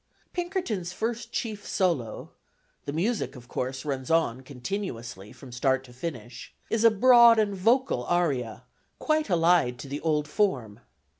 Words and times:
Pinkerton's 0.33 0.93
first 0.93 1.31
chief 1.31 1.63
solo 1.63 2.31
the 2.85 2.91
music, 2.91 3.35
of 3.35 3.47
course, 3.47 3.85
runs 3.85 4.09
on 4.09 4.41
continuously 4.41 5.31
from 5.31 5.51
start 5.51 5.83
to 5.83 5.93
finish 5.93 6.55
is 6.71 6.83
a 6.83 6.89
broad 6.89 7.37
and 7.37 7.53
vocal 7.55 8.05
aria, 8.05 8.63
quite 8.97 9.29
allied 9.29 9.77
to 9.77 9.87
the 9.87 10.01
old 10.01 10.27
form. 10.27 10.79